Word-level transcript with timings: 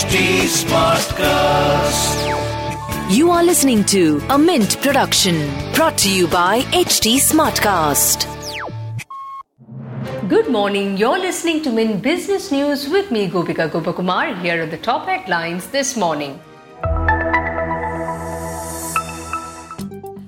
HT 0.00 0.18
Smartcast. 0.48 2.20
You 3.14 3.30
are 3.30 3.44
listening 3.44 3.84
to 3.84 4.18
a 4.30 4.38
Mint 4.38 4.80
production 4.80 5.34
brought 5.74 5.98
to 5.98 6.10
you 6.10 6.26
by 6.26 6.62
HT 6.82 7.16
Smartcast. 7.24 8.24
Good 10.26 10.48
morning. 10.48 10.96
You're 10.96 11.18
listening 11.18 11.60
to 11.64 11.70
Mint 11.70 12.00
Business 12.00 12.50
News 12.50 12.88
with 12.88 13.10
me, 13.10 13.28
Gopika 13.28 13.68
Gopakumar. 13.68 14.40
Here 14.40 14.62
are 14.62 14.66
the 14.66 14.78
top 14.78 15.06
headlines 15.06 15.66
this 15.66 15.98
morning. 15.98 16.40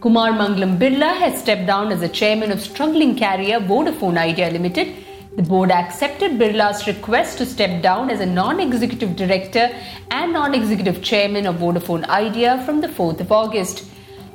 Kumar 0.00 0.30
Mangalam 0.30 0.78
Birla 0.78 1.12
has 1.24 1.40
stepped 1.40 1.66
down 1.66 1.90
as 1.90 1.98
the 1.98 2.08
chairman 2.08 2.52
of 2.52 2.60
struggling 2.60 3.16
carrier 3.16 3.58
Vodafone 3.58 4.16
Idea 4.16 4.48
Limited. 4.48 4.94
The 5.36 5.42
board 5.42 5.70
accepted 5.70 6.38
Birla's 6.38 6.86
request 6.86 7.36
to 7.36 7.44
step 7.44 7.82
down 7.82 8.08
as 8.08 8.20
a 8.20 8.24
non 8.24 8.58
executive 8.58 9.16
director 9.16 9.68
and 10.10 10.32
non 10.32 10.54
executive 10.54 11.02
chairman 11.02 11.46
of 11.46 11.56
Vodafone 11.56 12.08
Idea 12.08 12.62
from 12.64 12.80
the 12.80 12.88
4th 12.88 13.20
of 13.20 13.30
August. 13.30 13.84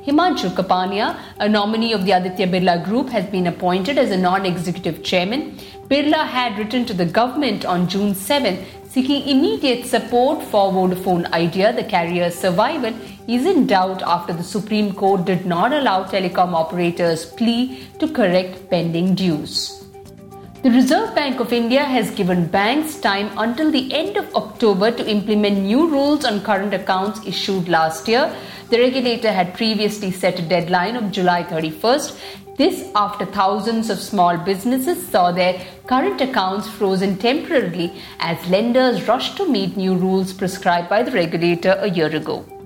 Himanshu 0.06 0.54
Kapania, 0.54 1.18
a 1.40 1.48
nominee 1.48 1.92
of 1.92 2.04
the 2.04 2.12
Aditya 2.12 2.46
Birla 2.46 2.84
Group, 2.84 3.08
has 3.08 3.26
been 3.26 3.48
appointed 3.48 3.98
as 3.98 4.12
a 4.12 4.16
non 4.16 4.46
executive 4.46 5.02
chairman. 5.02 5.58
Birla 5.88 6.24
had 6.24 6.56
written 6.56 6.84
to 6.86 6.94
the 6.94 7.04
government 7.04 7.64
on 7.64 7.88
June 7.88 8.14
7 8.14 8.64
seeking 8.88 9.28
immediate 9.28 9.84
support 9.86 10.40
for 10.40 10.70
Vodafone 10.70 11.28
Idea. 11.32 11.72
The 11.72 11.82
carrier's 11.82 12.36
survival 12.36 12.94
is 13.26 13.44
in 13.44 13.66
doubt 13.66 14.02
after 14.02 14.32
the 14.32 14.44
Supreme 14.44 14.94
Court 14.94 15.24
did 15.24 15.46
not 15.46 15.72
allow 15.72 16.04
telecom 16.04 16.54
operators' 16.54 17.26
plea 17.26 17.88
to 17.98 18.06
correct 18.06 18.70
pending 18.70 19.16
dues. 19.16 19.81
The 20.62 20.70
Reserve 20.70 21.12
Bank 21.16 21.40
of 21.40 21.52
India 21.52 21.82
has 21.82 22.12
given 22.12 22.46
banks 22.46 23.00
time 23.00 23.36
until 23.36 23.72
the 23.72 23.92
end 23.92 24.16
of 24.16 24.32
October 24.36 24.92
to 24.92 25.10
implement 25.10 25.58
new 25.58 25.88
rules 25.90 26.24
on 26.24 26.40
current 26.40 26.72
accounts 26.72 27.26
issued 27.26 27.68
last 27.68 28.06
year. 28.06 28.32
The 28.70 28.78
regulator 28.78 29.32
had 29.32 29.54
previously 29.54 30.12
set 30.12 30.38
a 30.38 30.42
deadline 30.42 30.94
of 30.94 31.10
July 31.10 31.42
31st. 31.42 32.16
This 32.58 32.88
after 32.94 33.26
thousands 33.26 33.90
of 33.90 33.98
small 33.98 34.38
businesses 34.38 35.04
saw 35.04 35.32
their 35.32 35.60
current 35.88 36.20
accounts 36.20 36.68
frozen 36.68 37.18
temporarily 37.18 38.00
as 38.20 38.48
lenders 38.48 39.08
rushed 39.08 39.36
to 39.38 39.48
meet 39.48 39.76
new 39.76 39.96
rules 39.96 40.32
prescribed 40.32 40.88
by 40.88 41.02
the 41.02 41.10
regulator 41.10 41.72
a 41.80 41.90
year 41.90 42.14
ago. 42.14 42.61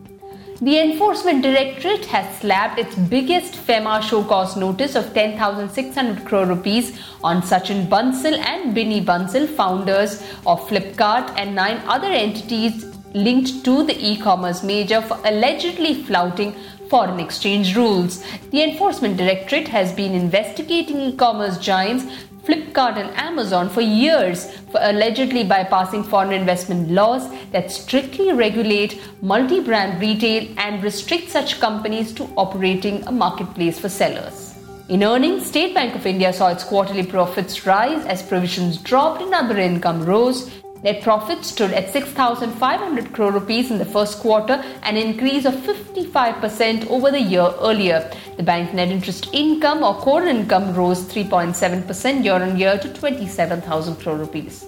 The 0.58 0.78
Enforcement 0.80 1.42
Directorate 1.42 2.06
has 2.06 2.38
slapped 2.38 2.78
its 2.78 2.94
biggest 2.96 3.52
FEMA 3.52 4.00
show 4.02 4.24
cause 4.24 4.56
notice 4.56 4.94
of 4.94 5.12
10,600 5.12 6.24
crore 6.24 6.46
rupees 6.46 6.98
on 7.22 7.42
Sachin 7.42 7.86
Bansal 7.90 8.38
and 8.38 8.74
Binny 8.74 9.04
Bansal, 9.04 9.46
founders 9.48 10.22
of 10.46 10.66
Flipkart 10.66 11.30
and 11.36 11.54
nine 11.54 11.82
other 11.86 12.06
entities 12.06 12.86
linked 13.12 13.66
to 13.66 13.84
the 13.84 13.98
e-commerce 14.00 14.62
major 14.62 15.02
for 15.02 15.18
allegedly 15.26 16.02
flouting 16.04 16.54
foreign 16.88 17.20
exchange 17.20 17.76
rules. 17.76 18.24
The 18.50 18.62
Enforcement 18.62 19.18
Directorate 19.18 19.68
has 19.68 19.92
been 19.92 20.12
investigating 20.12 21.00
e-commerce 21.00 21.58
giants 21.58 22.06
Flipkart 22.44 22.96
and 22.96 23.14
Amazon 23.16 23.68
for 23.68 23.82
years 23.82 24.46
allegedly 24.80 25.44
bypassing 25.44 26.04
foreign 26.04 26.32
investment 26.32 26.90
laws 26.90 27.30
that 27.52 27.70
strictly 27.70 28.32
regulate 28.32 29.00
multi 29.22 29.60
brand 29.60 30.00
retail 30.00 30.48
and 30.58 30.82
restrict 30.82 31.30
such 31.30 31.60
companies 31.60 32.12
to 32.14 32.24
operating 32.36 33.02
a 33.06 33.12
marketplace 33.12 33.78
for 33.78 33.88
sellers. 33.88 34.54
In 34.88 35.02
earnings, 35.02 35.46
State 35.46 35.74
Bank 35.74 35.96
of 35.96 36.06
India 36.06 36.32
saw 36.32 36.48
its 36.48 36.62
quarterly 36.62 37.04
profits 37.04 37.66
rise 37.66 38.04
as 38.06 38.22
provisions 38.22 38.78
dropped 38.78 39.20
and 39.20 39.34
other 39.34 39.58
income 39.58 40.04
rose. 40.04 40.50
Net 40.86 41.02
profit 41.02 41.44
stood 41.44 41.72
at 41.72 41.92
6,500 41.92 43.12
crore 43.12 43.32
rupees 43.32 43.72
in 43.72 43.78
the 43.78 43.84
first 43.84 44.20
quarter, 44.20 44.62
an 44.84 44.96
increase 44.96 45.44
of 45.44 45.54
55% 45.54 46.88
over 46.88 47.10
the 47.10 47.20
year 47.20 47.50
earlier. 47.60 48.08
The 48.36 48.44
bank's 48.44 48.72
net 48.72 48.90
interest 48.90 49.28
income 49.32 49.82
or 49.82 49.96
core 49.96 50.22
income 50.22 50.74
rose 50.74 51.02
3.7% 51.12 52.22
year 52.22 52.34
on 52.34 52.56
year 52.56 52.78
to 52.78 52.94
27,000 52.94 53.96
crore 53.96 54.16
rupees. 54.16 54.64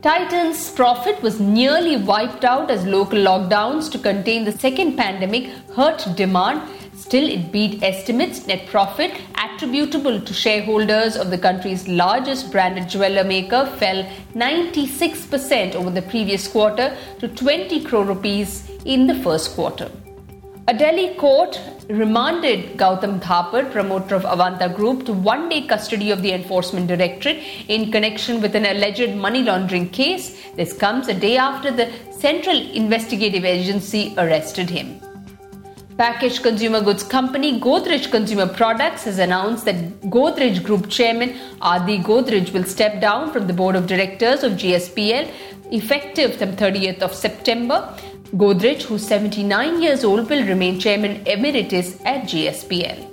Titan's 0.00 0.70
profit 0.70 1.20
was 1.22 1.38
nearly 1.38 1.98
wiped 1.98 2.46
out 2.46 2.70
as 2.70 2.86
local 2.86 3.18
lockdowns 3.18 3.90
to 3.92 3.98
contain 3.98 4.46
the 4.46 4.52
second 4.52 4.96
pandemic 4.96 5.50
hurt 5.76 6.06
demand 6.16 6.62
Still, 6.98 7.28
it 7.28 7.52
beat 7.52 7.82
estimates. 7.82 8.46
Net 8.48 8.66
profit 8.66 9.12
attributable 9.42 10.20
to 10.20 10.34
shareholders 10.34 11.16
of 11.16 11.30
the 11.30 11.38
country's 11.38 11.86
largest 11.86 12.50
branded 12.50 12.88
jeweler 12.88 13.22
maker 13.22 13.66
fell 13.78 14.02
96% 14.34 15.76
over 15.76 15.90
the 15.90 16.02
previous 16.02 16.48
quarter 16.48 16.96
to 17.20 17.28
20 17.28 17.84
crore 17.84 18.04
rupees 18.04 18.68
in 18.84 19.06
the 19.06 19.14
first 19.22 19.54
quarter. 19.54 19.90
A 20.66 20.74
Delhi 20.74 21.14
court 21.14 21.58
remanded 21.88 22.76
Gautam 22.76 23.20
Thapar, 23.20 23.70
promoter 23.70 24.16
of 24.16 24.24
Avantha 24.24 24.74
Group, 24.74 25.06
to 25.06 25.12
one 25.12 25.48
day 25.48 25.62
custody 25.66 26.10
of 26.10 26.20
the 26.20 26.32
Enforcement 26.32 26.88
Directorate 26.88 27.42
in 27.68 27.92
connection 27.92 28.42
with 28.42 28.56
an 28.56 28.66
alleged 28.66 29.14
money 29.14 29.42
laundering 29.44 29.88
case. 29.88 30.36
This 30.56 30.72
comes 30.72 31.06
a 31.08 31.14
day 31.14 31.36
after 31.36 31.70
the 31.70 31.90
Central 32.10 32.56
Investigative 32.72 33.44
Agency 33.44 34.14
arrested 34.18 34.68
him. 34.68 35.00
Packaged 35.98 36.44
consumer 36.44 36.80
goods 36.80 37.02
company 37.02 37.58
Godrej 37.58 38.08
Consumer 38.08 38.46
Products 38.46 39.02
has 39.02 39.18
announced 39.18 39.64
that 39.64 40.00
Godrej 40.02 40.62
Group 40.62 40.88
Chairman 40.88 41.36
Adi 41.60 41.98
Godrej 41.98 42.52
will 42.52 42.62
step 42.62 43.00
down 43.00 43.32
from 43.32 43.48
the 43.48 43.52
board 43.52 43.74
of 43.74 43.88
directors 43.88 44.44
of 44.44 44.52
GSPL 44.52 45.28
effective 45.72 46.36
from 46.36 46.52
30th 46.52 47.02
of 47.02 47.12
September. 47.12 47.92
Godrej, 48.36 48.82
who's 48.82 49.04
79 49.04 49.82
years 49.82 50.04
old, 50.04 50.30
will 50.30 50.46
remain 50.46 50.78
chairman 50.78 51.20
emeritus 51.26 52.00
at 52.04 52.22
GSPL. 52.26 53.04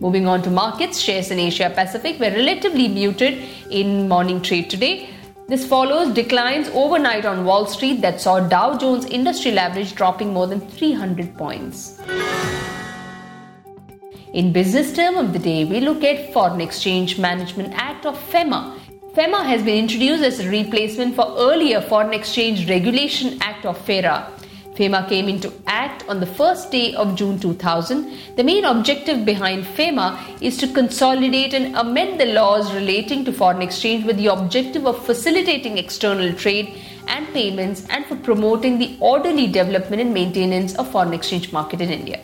Moving 0.00 0.26
on 0.26 0.40
to 0.42 0.50
markets, 0.50 0.98
shares 0.98 1.30
in 1.30 1.38
Asia 1.38 1.70
Pacific 1.74 2.18
were 2.18 2.30
relatively 2.30 2.88
muted 2.88 3.42
in 3.70 4.08
morning 4.08 4.40
trade 4.40 4.70
today. 4.70 5.13
This 5.46 5.66
follows 5.66 6.14
declines 6.14 6.68
overnight 6.72 7.26
on 7.26 7.44
Wall 7.44 7.66
Street 7.66 8.00
that 8.00 8.18
saw 8.18 8.40
Dow 8.40 8.78
Jones 8.78 9.04
Industrial 9.04 9.58
Average 9.58 9.94
dropping 9.94 10.32
more 10.32 10.46
than 10.46 10.60
300 10.60 11.36
points. 11.36 12.00
In 14.32 14.54
business 14.54 14.94
term 14.94 15.16
of 15.16 15.34
the 15.34 15.38
day, 15.38 15.66
we 15.66 15.80
look 15.80 16.02
at 16.02 16.32
Foreign 16.32 16.62
Exchange 16.62 17.18
Management 17.18 17.74
Act 17.74 18.06
of 18.06 18.18
FEMA. 18.30 18.78
FEMA 19.12 19.44
has 19.44 19.62
been 19.62 19.76
introduced 19.76 20.24
as 20.24 20.40
a 20.40 20.48
replacement 20.48 21.14
for 21.14 21.26
earlier 21.36 21.82
Foreign 21.82 22.14
Exchange 22.14 22.66
Regulation 22.66 23.36
Act 23.42 23.66
of 23.66 23.76
FERA. 23.76 24.33
FEMA 24.74 25.08
came 25.08 25.28
into 25.28 25.52
act 25.68 26.04
on 26.08 26.18
the 26.18 26.26
first 26.26 26.72
day 26.72 26.94
of 26.94 27.14
June 27.14 27.38
2000. 27.38 28.36
The 28.36 28.42
main 28.42 28.64
objective 28.64 29.24
behind 29.24 29.64
FEMA 29.64 30.18
is 30.42 30.56
to 30.58 30.66
consolidate 30.66 31.54
and 31.54 31.76
amend 31.76 32.20
the 32.20 32.26
laws 32.26 32.74
relating 32.74 33.24
to 33.24 33.32
foreign 33.32 33.62
exchange 33.62 34.04
with 34.04 34.16
the 34.16 34.26
objective 34.26 34.84
of 34.84 35.04
facilitating 35.06 35.78
external 35.78 36.32
trade 36.32 36.76
and 37.06 37.28
payments 37.28 37.86
and 37.88 38.04
for 38.06 38.16
promoting 38.16 38.78
the 38.78 38.96
orderly 38.98 39.46
development 39.46 40.02
and 40.02 40.12
maintenance 40.12 40.74
of 40.74 40.90
foreign 40.90 41.14
exchange 41.14 41.52
market 41.52 41.80
in 41.80 41.90
India. 41.90 42.20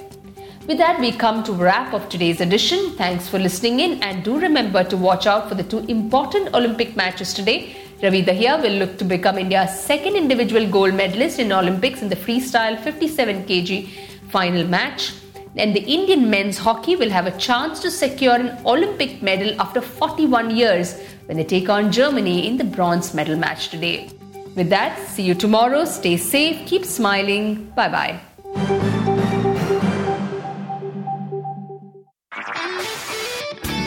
With 0.66 0.78
that, 0.78 1.00
we 1.00 1.12
come 1.12 1.42
to 1.44 1.52
wrap 1.52 1.94
of 1.94 2.08
today's 2.08 2.40
edition. 2.40 2.90
Thanks 2.96 3.28
for 3.28 3.38
listening 3.38 3.80
in 3.80 4.02
and 4.02 4.24
do 4.24 4.38
remember 4.38 4.84
to 4.84 4.96
watch 4.96 5.26
out 5.26 5.48
for 5.48 5.54
the 5.54 5.64
two 5.64 5.80
important 5.86 6.54
Olympic 6.54 6.96
matches 6.96 7.32
today. 7.32 7.76
Ravi 8.02 8.24
Dahiya 8.24 8.62
will 8.62 8.78
look 8.78 8.96
to 8.98 9.04
become 9.04 9.36
India's 9.36 9.78
second 9.78 10.16
individual 10.16 10.66
gold 10.66 10.94
medalist 10.94 11.38
in 11.38 11.52
Olympics 11.52 12.00
in 12.00 12.08
the 12.08 12.16
freestyle 12.16 12.82
57 12.82 13.44
kg 13.44 13.88
final 14.30 14.64
match. 14.66 15.12
And 15.56 15.74
the 15.74 15.82
Indian 15.82 16.30
men's 16.30 16.56
hockey 16.56 16.96
will 16.96 17.10
have 17.10 17.26
a 17.26 17.36
chance 17.36 17.80
to 17.80 17.90
secure 17.90 18.34
an 18.34 18.56
Olympic 18.64 19.20
medal 19.20 19.60
after 19.60 19.82
41 19.82 20.56
years 20.56 20.98
when 21.26 21.36
they 21.36 21.44
take 21.44 21.68
on 21.68 21.92
Germany 21.92 22.46
in 22.46 22.56
the 22.56 22.64
bronze 22.64 23.12
medal 23.12 23.36
match 23.36 23.68
today. 23.68 24.08
With 24.56 24.70
that, 24.70 24.98
see 25.08 25.24
you 25.24 25.34
tomorrow. 25.34 25.84
Stay 25.84 26.16
safe, 26.16 26.66
keep 26.66 26.86
smiling. 26.86 27.70
Bye 27.76 27.88
bye. 27.88 28.99